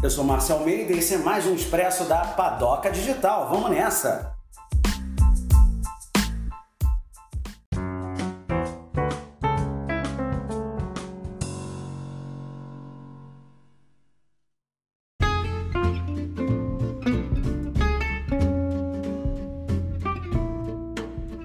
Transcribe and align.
Eu 0.00 0.08
sou 0.08 0.22
Marcel 0.22 0.58
Almeida 0.58 0.92
e 0.92 0.98
esse 0.98 1.14
é 1.14 1.18
mais 1.18 1.44
um 1.44 1.56
Expresso 1.56 2.04
da 2.04 2.20
Padoca 2.24 2.88
Digital. 2.88 3.48
Vamos 3.50 3.68
nessa! 3.70 4.32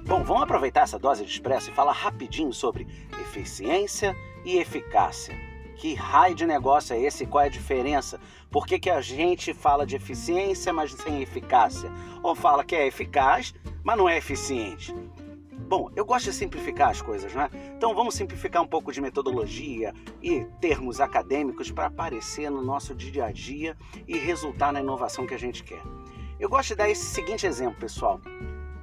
Bom, 0.06 0.22
vamos 0.22 0.44
aproveitar 0.44 0.82
essa 0.82 0.96
dose 0.96 1.24
de 1.24 1.30
expresso 1.32 1.70
e 1.70 1.74
falar 1.74 1.92
rapidinho 1.92 2.52
sobre 2.52 2.86
eficiência 3.20 4.14
e 4.44 4.58
eficácia. 4.58 5.53
Que 5.76 5.94
raio 5.94 6.34
de 6.34 6.46
negócio 6.46 6.94
é 6.94 7.00
esse? 7.00 7.26
Qual 7.26 7.42
é 7.42 7.46
a 7.46 7.50
diferença? 7.50 8.20
Por 8.50 8.66
que, 8.66 8.78
que 8.78 8.90
a 8.90 9.00
gente 9.00 9.52
fala 9.52 9.86
de 9.86 9.96
eficiência, 9.96 10.72
mas 10.72 10.92
sem 10.92 11.22
eficácia? 11.22 11.90
Ou 12.22 12.34
fala 12.34 12.64
que 12.64 12.74
é 12.74 12.86
eficaz, 12.86 13.54
mas 13.82 13.98
não 13.98 14.08
é 14.08 14.16
eficiente? 14.16 14.94
Bom, 15.66 15.90
eu 15.96 16.04
gosto 16.04 16.26
de 16.26 16.32
simplificar 16.32 16.90
as 16.90 17.00
coisas, 17.00 17.32
né? 17.34 17.48
Então 17.76 17.94
vamos 17.94 18.14
simplificar 18.14 18.62
um 18.62 18.66
pouco 18.66 18.92
de 18.92 19.00
metodologia 19.00 19.94
e 20.22 20.44
termos 20.60 21.00
acadêmicos 21.00 21.70
para 21.70 21.86
aparecer 21.86 22.50
no 22.50 22.62
nosso 22.62 22.94
dia 22.94 23.24
a 23.24 23.32
dia 23.32 23.76
e 24.06 24.18
resultar 24.18 24.72
na 24.72 24.80
inovação 24.80 25.26
que 25.26 25.34
a 25.34 25.38
gente 25.38 25.64
quer. 25.64 25.82
Eu 26.38 26.48
gosto 26.48 26.68
de 26.68 26.74
dar 26.76 26.90
esse 26.90 27.06
seguinte 27.06 27.46
exemplo, 27.46 27.80
pessoal: 27.80 28.20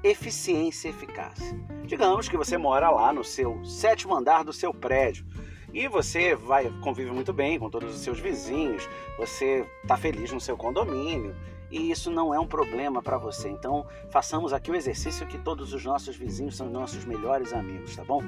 eficiência 0.04 0.88
e 0.88 0.92
eficácia. 0.92 1.60
Digamos 1.86 2.28
que 2.28 2.38
você 2.38 2.58
mora 2.58 2.90
lá 2.90 3.14
no 3.14 3.24
seu 3.24 3.64
sétimo 3.64 4.16
andar 4.16 4.44
do 4.44 4.54
seu 4.54 4.74
prédio 4.74 5.26
e 5.74 5.88
você 5.88 6.36
vai 6.36 6.72
convive 6.82 7.12
muito 7.12 7.32
bem 7.34 7.60
com 7.60 7.70
todos 7.70 7.96
os 7.96 8.02
seus 8.02 8.20
vizinhos, 8.20 8.88
você 9.18 9.66
está 9.82 9.98
feliz 9.98 10.32
no 10.32 10.40
seu 10.40 10.58
condomínio 10.58 11.36
e 11.72 11.90
isso 11.90 12.12
não 12.12 12.34
é 12.34 12.40
um 12.40 12.46
problema 12.46 13.02
para 13.02 13.18
você. 13.18 13.50
Então, 13.50 13.88
façamos 14.10 14.52
aqui 14.52 14.70
o 14.70 14.76
exercício 14.76 15.26
que 15.26 15.38
todos 15.38 15.74
os 15.74 15.86
nossos 15.86 16.18
vizinhos 16.18 16.58
são 16.58 16.70
nossos 16.70 17.06
melhores 17.06 17.54
amigos, 17.54 17.96
tá 17.96 18.04
bom? 18.04 18.22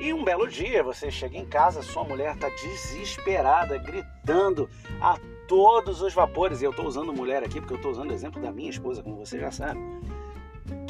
E 0.00 0.12
um 0.12 0.24
belo 0.24 0.48
dia 0.48 0.82
você 0.82 1.10
chega 1.10 1.36
em 1.36 1.44
casa, 1.44 1.82
sua 1.82 2.04
mulher 2.04 2.34
está 2.34 2.48
desesperada, 2.48 3.76
gritando 3.76 4.68
a 5.00 5.18
todos 5.46 6.00
os 6.00 6.14
vapores. 6.14 6.62
E 6.62 6.64
eu 6.64 6.70
estou 6.70 6.86
usando 6.86 7.12
mulher 7.12 7.42
aqui 7.42 7.60
porque 7.60 7.74
eu 7.74 7.76
estou 7.76 7.92
usando 7.92 8.10
o 8.10 8.14
exemplo 8.14 8.40
da 8.40 8.50
minha 8.50 8.70
esposa, 8.70 9.02
como 9.02 9.16
você 9.16 9.38
já 9.38 9.50
sabe 9.50 9.80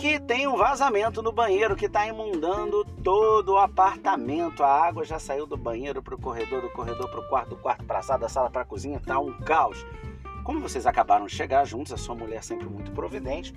que 0.05 0.21
tem 0.21 0.47
um 0.47 0.55
vazamento 0.55 1.23
no 1.23 1.33
banheiro 1.33 1.75
que 1.75 1.87
está 1.87 2.07
imundando 2.07 2.85
todo 3.03 3.55
o 3.55 3.59
apartamento. 3.59 4.63
A 4.63 4.69
água 4.69 5.03
já 5.03 5.19
saiu 5.19 5.47
do 5.47 5.57
banheiro 5.57 6.03
para 6.03 6.15
o 6.15 6.21
corredor, 6.21 6.61
do 6.61 6.69
corredor 6.69 7.09
para 7.09 7.21
o 7.21 7.27
quarto, 7.27 7.49
do 7.49 7.57
quarto 7.57 7.85
para 7.87 8.01
a 8.01 8.03
sala, 8.03 8.19
da 8.19 8.29
sala 8.29 8.51
para 8.51 8.61
a 8.61 8.65
cozinha, 8.67 9.01
tá 9.01 9.19
um 9.19 9.33
caos. 9.33 9.79
Como 10.45 10.61
vocês 10.61 10.87
acabaram 10.87 11.25
de 11.25 11.35
chegar 11.35 11.65
juntos, 11.65 11.91
a 11.91 11.97
sua 11.97 12.15
mulher 12.15 12.45
sempre 12.45 12.69
muito 12.69 12.93
providente, 12.93 13.55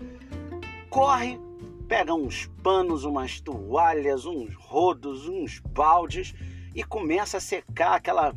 corre, 0.89 1.37
pega 1.85 2.13
uns 2.13 2.49
panos, 2.63 3.03
umas 3.03 3.41
toalhas, 3.41 4.25
uns 4.25 4.55
rodos, 4.55 5.27
uns 5.27 5.59
baldes 5.59 6.33
e 6.73 6.81
começa 6.81 7.35
a 7.35 7.41
secar 7.41 7.95
aquela 7.95 8.33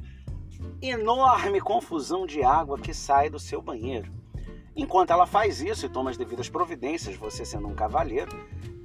enorme 0.83 1.61
confusão 1.61 2.27
de 2.27 2.43
água 2.43 2.77
que 2.77 2.93
sai 2.93 3.31
do 3.31 3.39
seu 3.39 3.63
banheiro. 3.63 4.20
Enquanto 4.75 5.11
ela 5.11 5.27
faz 5.27 5.61
isso 5.61 5.87
e 5.87 5.89
toma 5.89 6.11
as 6.11 6.17
devidas 6.17 6.49
providências, 6.49 7.17
você 7.17 7.45
sendo 7.45 7.67
um 7.67 7.75
cavalheiro, 7.75 8.31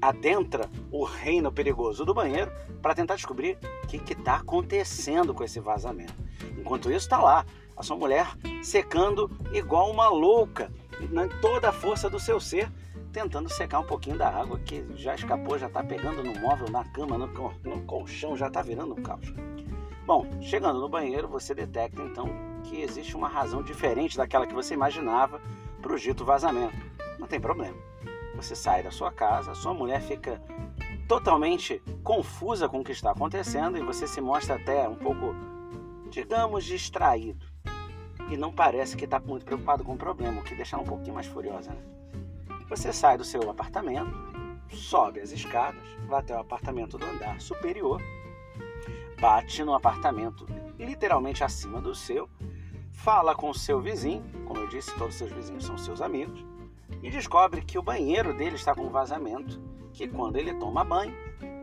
adentra 0.02 0.70
o 0.92 1.04
reino 1.04 1.52
perigoso 1.52 2.04
do 2.04 2.14
banheiro 2.14 2.52
para 2.82 2.96
tentar 2.96 3.16
descobrir 3.16 3.58
o 3.84 3.88
que 3.88 4.14
está 4.14 4.36
acontecendo 4.36 5.34
com 5.34 5.44
esse 5.44 5.60
vazamento. 5.60 6.14
Enquanto 6.58 6.90
isso, 6.90 7.06
está 7.06 7.20
lá 7.20 7.46
a 7.78 7.84
sua 7.84 7.98
mulher 7.98 8.28
secando 8.64 9.30
igual 9.54 9.92
uma 9.92 10.08
louca, 10.08 10.72
em 11.00 11.42
toda 11.42 11.70
a 11.70 11.74
força 11.74 12.10
do 12.10 12.20
seu 12.20 12.40
ser, 12.40 12.72
tentando 13.12 13.48
secar 13.50 13.80
um 13.80 13.86
pouquinho 13.86 14.18
da 14.18 14.30
água 14.30 14.60
que 14.60 14.86
já 14.96 15.16
escapou, 15.16 15.58
já 15.58 15.68
está 15.68 15.84
pegando 15.84 16.24
no 16.24 16.38
móvel, 16.40 16.70
na 16.70 16.84
cama, 16.86 17.18
no, 17.18 17.28
no 17.64 17.82
colchão, 17.84 18.36
já 18.36 18.48
está 18.48 18.62
virando 18.62 18.94
um 18.94 19.02
caos. 19.02 19.34
Bom, 20.06 20.26
chegando 20.42 20.80
no 20.80 20.90
banheiro, 20.90 21.28
você 21.28 21.56
detecta 21.56 22.02
então 22.02 22.30
que 22.64 22.82
existe 22.82 23.16
uma 23.16 23.28
razão 23.28 23.64
diferente 23.64 24.18
daquela 24.18 24.46
que 24.46 24.54
você 24.54 24.74
imaginava 24.74 25.42
para 25.86 26.24
o 26.24 26.26
vazamento. 26.26 26.76
Não 27.20 27.28
tem 27.28 27.40
problema. 27.40 27.78
Você 28.36 28.56
sai 28.56 28.82
da 28.82 28.90
sua 28.90 29.12
casa, 29.12 29.54
sua 29.54 29.74
mulher 29.74 30.02
fica 30.02 30.42
totalmente 31.08 31.82
confusa 32.04 32.68
com 32.68 32.80
o 32.80 32.84
que 32.84 32.92
está 32.92 33.12
acontecendo 33.12 33.78
e 33.78 33.82
você 33.82 34.08
se 34.08 34.20
mostra 34.20 34.56
até 34.56 34.90
um 34.90 34.96
pouco, 34.96 35.36
digamos, 36.10 36.66
distraído. 36.66 37.46
E 38.30 38.36
não 38.36 38.52
parece 38.52 38.98
que 38.98 39.06
está 39.06 39.20
muito 39.20 39.46
preocupado 39.46 39.84
com 39.84 39.94
o 39.94 39.98
problema, 39.98 40.42
o 40.42 40.44
que 40.44 40.56
deixa 40.56 40.76
ela 40.76 40.84
um 40.84 40.88
pouquinho 40.88 41.14
mais 41.14 41.28
furiosa. 41.28 41.70
Né? 41.70 41.78
Você 42.68 42.92
sai 42.92 43.16
do 43.16 43.24
seu 43.24 43.48
apartamento, 43.48 44.12
sobe 44.72 45.20
as 45.20 45.32
escadas, 45.32 45.84
vai 46.08 46.20
até 46.20 46.36
o 46.36 46.40
apartamento 46.40 46.98
do 46.98 47.06
andar 47.06 47.40
superior, 47.40 48.02
bate 49.22 49.64
no 49.64 49.76
apartamento 49.76 50.48
literalmente 50.80 51.44
acima 51.44 51.80
do 51.80 51.94
seu 51.94 52.28
fala 52.96 53.36
com 53.36 53.50
o 53.50 53.54
seu 53.54 53.80
vizinho, 53.80 54.24
como 54.46 54.60
eu 54.62 54.68
disse, 54.68 54.94
todos 54.96 55.14
os 55.14 55.16
seus 55.16 55.32
vizinhos 55.32 55.66
são 55.66 55.78
seus 55.78 56.02
amigos, 56.02 56.46
e 57.04 57.10
descobre 57.10 57.62
que 57.62 57.78
o 57.78 57.84
banheiro 57.84 58.34
dele 58.34 58.56
está 58.56 58.74
com 58.74 58.90
vazamento, 58.90 59.62
que 59.94 60.08
quando 60.08 60.38
ele 60.38 60.54
toma 60.56 60.84
banho, 60.84 61.14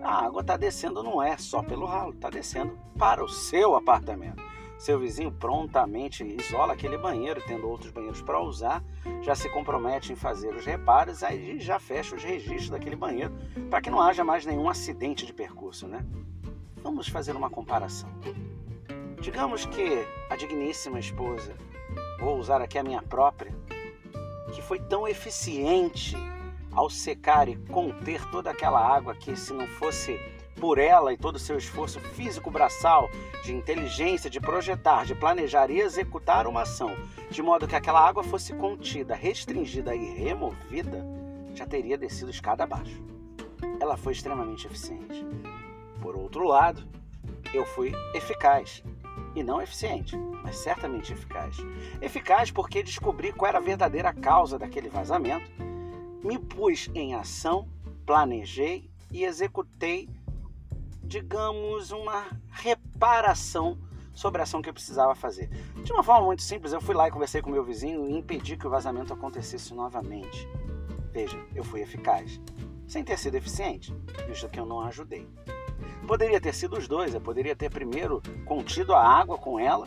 a 0.03 0.25
água 0.25 0.41
está 0.41 0.56
descendo 0.56 1.03
não 1.03 1.22
é 1.22 1.37
só 1.37 1.62
pelo 1.62 1.87
ralo, 1.87 2.12
está 2.12 2.28
descendo 2.28 2.78
para 2.98 3.25
o 3.25 3.28
seu 3.28 3.75
apartamento. 3.75 4.43
Seu 4.78 4.98
vizinho 4.98 5.31
prontamente 5.31 6.25
isola 6.25 6.72
aquele 6.72 6.98
banheiro, 6.98 7.41
tendo 7.47 7.69
outros 7.69 7.93
banheiros 7.93 8.20
para 8.20 8.41
usar, 8.41 8.82
já 9.20 9.34
se 9.34 9.49
compromete 9.49 10.12
em 10.12 10.16
fazer 10.16 10.53
os 10.54 10.64
reparos, 10.64 11.22
aí 11.22 11.60
já 11.60 11.78
fecha 11.78 12.16
os 12.16 12.25
registros 12.25 12.70
daquele 12.70 12.97
banheiro, 12.97 13.32
para 13.70 13.81
que 13.81 13.91
não 13.91 14.00
haja 14.00 14.25
mais 14.25 14.44
nenhum 14.44 14.69
acidente 14.69 15.25
de 15.25 15.32
percurso, 15.32 15.87
né? 15.87 16.04
Vamos 16.82 17.06
fazer 17.06 17.37
uma 17.37 17.49
comparação. 17.49 18.10
Digamos 19.22 19.65
que 19.65 20.05
a 20.28 20.34
digníssima 20.34 20.99
esposa, 20.99 21.55
vou 22.19 22.37
usar 22.41 22.60
aqui 22.60 22.77
a 22.77 22.83
minha 22.83 23.00
própria, 23.00 23.55
que 24.53 24.60
foi 24.60 24.81
tão 24.81 25.06
eficiente 25.06 26.16
ao 26.72 26.91
secar 26.91 27.49
e 27.49 27.55
conter 27.55 28.21
toda 28.32 28.50
aquela 28.50 28.84
água 28.84 29.15
que, 29.15 29.37
se 29.37 29.53
não 29.53 29.69
fosse 29.69 30.19
por 30.61 30.77
ela 30.77 31.12
e 31.12 31.16
todo 31.16 31.37
o 31.37 31.38
seu 31.38 31.56
esforço 31.56 32.00
físico 32.00 32.50
braçal, 32.50 33.09
de 33.44 33.55
inteligência, 33.55 34.28
de 34.28 34.41
projetar, 34.41 35.06
de 35.06 35.15
planejar 35.15 35.71
e 35.71 35.78
executar 35.78 36.49
uma 36.49 36.62
ação, 36.62 36.93
de 37.31 37.41
modo 37.41 37.69
que 37.69 37.77
aquela 37.77 38.05
água 38.05 38.25
fosse 38.25 38.53
contida, 38.53 39.15
restringida 39.15 39.94
e 39.94 40.05
removida, 40.15 41.06
já 41.55 41.65
teria 41.65 41.97
descido 41.97 42.32
escada 42.32 42.65
abaixo. 42.65 43.00
Ela 43.78 43.97
foi 43.97 44.15
extremamente 44.15 44.66
eficiente. 44.66 45.25
Por 46.00 46.16
outro 46.16 46.44
lado, 46.44 46.82
eu 47.55 47.65
fui 47.65 47.93
eficaz 48.15 48.82
e 49.34 49.43
não 49.43 49.60
eficiente, 49.60 50.16
mas 50.43 50.56
certamente 50.56 51.12
eficaz. 51.12 51.56
Eficaz 52.00 52.50
porque 52.50 52.82
descobri 52.82 53.32
qual 53.32 53.48
era 53.48 53.59
a 53.59 53.62
verdadeira 53.62 54.12
causa 54.12 54.59
daquele 54.59 54.88
vazamento, 54.88 55.50
me 56.22 56.38
pus 56.38 56.88
em 56.94 57.15
ação, 57.15 57.69
planejei 58.06 58.91
e 59.10 59.25
executei, 59.25 60.09
digamos, 61.03 61.91
uma 61.91 62.26
reparação 62.50 63.78
sobre 64.15 64.41
a 64.41 64.44
ação 64.44 64.60
que 64.60 64.69
eu 64.69 64.75
precisava 64.75 65.15
fazer. 65.15 65.49
De 65.82 65.93
uma 65.93 66.03
forma 66.03 66.26
muito 66.26 66.43
simples, 66.43 66.72
eu 66.72 66.81
fui 66.81 66.94
lá 66.94 67.09
e 67.09 67.10
conversei 67.10 67.41
com 67.41 67.50
meu 67.50 67.64
vizinho 67.64 68.06
e 68.09 68.16
impedi 68.16 68.56
que 68.56 68.66
o 68.66 68.70
vazamento 68.70 69.12
acontecesse 69.12 69.75
novamente. 69.75 70.49
Veja, 71.12 71.38
eu 71.54 71.64
fui 71.64 71.81
eficaz, 71.81 72.41
sem 72.87 73.03
ter 73.04 73.19
sido 73.19 73.34
eficiente, 73.37 73.93
visto 74.26 74.49
que 74.49 74.60
eu 74.60 74.66
não 74.66 74.81
ajudei. 74.81 75.28
Poderia 76.07 76.41
ter 76.41 76.53
sido 76.53 76.77
os 76.77 76.89
dois, 76.89 77.15
eu 77.15 77.21
poderia 77.21 77.55
ter 77.55 77.71
primeiro 77.71 78.23
contido 78.45 78.93
a 78.93 79.03
água 79.03 79.39
com 79.39 79.59
ela 79.59 79.87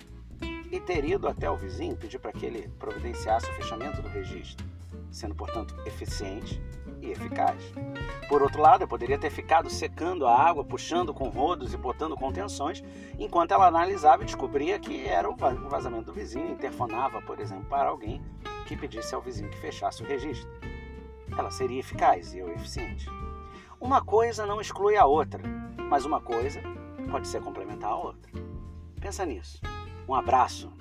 e 0.72 0.80
ter 0.80 1.06
ido 1.06 1.28
até 1.28 1.50
o 1.50 1.56
vizinho 1.56 1.96
pedir 1.96 2.20
para 2.20 2.32
que 2.32 2.46
ele 2.46 2.68
providenciasse 2.80 3.50
o 3.50 3.54
fechamento 3.54 4.02
do 4.02 4.08
registro, 4.08 4.66
sendo, 5.12 5.36
portanto, 5.36 5.76
eficiente 5.86 6.62
e 7.02 7.12
eficaz. 7.12 7.62
Por 8.28 8.42
outro 8.42 8.62
lado, 8.62 8.84
eu 8.84 8.88
poderia 8.88 9.18
ter 9.18 9.30
ficado 9.30 9.70
secando 9.70 10.26
a 10.26 10.36
água, 10.36 10.64
puxando 10.64 11.14
com 11.14 11.30
rodos 11.30 11.74
e 11.74 11.78
botando 11.78 12.16
contenções, 12.16 12.84
enquanto 13.20 13.52
ela 13.52 13.68
analisava 13.68 14.24
e 14.24 14.26
descobria 14.26 14.80
que 14.80 15.06
era 15.06 15.30
o 15.30 15.36
vazamento 15.36 16.06
do 16.06 16.14
vizinho, 16.14 16.52
interfonava, 16.52 17.22
por 17.22 17.40
exemplo, 17.40 17.66
para 17.66 17.90
alguém 17.90 18.22
que 18.66 18.76
pedisse 18.76 19.14
ao 19.14 19.22
vizinho 19.22 19.50
que 19.50 19.58
fechasse 19.58 20.02
o 20.02 20.06
registro. 20.06 20.50
Ela 21.38 21.52
seria 21.52 21.80
eficaz 21.80 22.34
e 22.34 22.40
eu 22.40 22.52
eficiente. 22.52 23.06
Uma 23.86 24.04
coisa 24.04 24.48
não 24.48 24.60
exclui 24.60 24.98
a 24.98 25.06
outra 25.06 25.44
mas 25.90 26.06
uma 26.06 26.20
coisa 26.20 26.62
pode 27.12 27.28
ser 27.28 27.42
complementar 27.42 27.92
à 27.92 27.96
outra. 27.96 28.32
Pensa 29.00 29.26
nisso. 29.26 29.62
Um 30.08 30.16
abraço 30.16 30.72